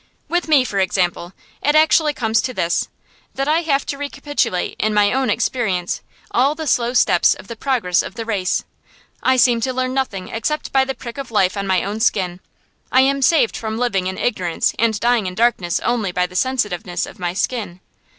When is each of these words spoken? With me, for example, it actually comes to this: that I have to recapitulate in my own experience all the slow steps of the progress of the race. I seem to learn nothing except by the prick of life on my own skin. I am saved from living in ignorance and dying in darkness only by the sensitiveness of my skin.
With 0.27 0.47
me, 0.47 0.65
for 0.65 0.79
example, 0.79 1.31
it 1.61 1.75
actually 1.75 2.15
comes 2.15 2.41
to 2.41 2.55
this: 2.55 2.87
that 3.35 3.47
I 3.47 3.61
have 3.61 3.85
to 3.85 3.99
recapitulate 3.99 4.75
in 4.79 4.95
my 4.95 5.13
own 5.13 5.29
experience 5.29 6.01
all 6.31 6.55
the 6.55 6.65
slow 6.65 6.95
steps 6.95 7.35
of 7.35 7.47
the 7.47 7.55
progress 7.55 8.01
of 8.01 8.15
the 8.15 8.25
race. 8.25 8.63
I 9.21 9.37
seem 9.37 9.61
to 9.61 9.71
learn 9.71 9.93
nothing 9.93 10.29
except 10.29 10.71
by 10.71 10.85
the 10.85 10.95
prick 10.95 11.19
of 11.19 11.29
life 11.29 11.55
on 11.55 11.67
my 11.67 11.83
own 11.83 11.99
skin. 11.99 12.39
I 12.91 13.01
am 13.01 13.21
saved 13.21 13.55
from 13.55 13.77
living 13.77 14.07
in 14.07 14.17
ignorance 14.17 14.73
and 14.79 14.99
dying 14.99 15.27
in 15.27 15.35
darkness 15.35 15.79
only 15.81 16.11
by 16.11 16.25
the 16.25 16.35
sensitiveness 16.35 17.05
of 17.05 17.19
my 17.19 17.35
skin. 17.35 17.79